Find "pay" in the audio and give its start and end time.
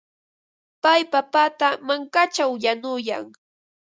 0.81-1.01